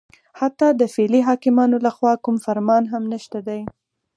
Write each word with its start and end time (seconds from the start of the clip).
حتی 0.39 0.67
د 0.79 0.81
فعلي 0.93 1.21
حاکمانو 1.29 1.77
لخوا 1.85 2.13
کوم 2.23 2.35
فرمان 2.45 2.83
هم 2.93 3.03
نشته 3.13 3.39
دی 3.47 3.61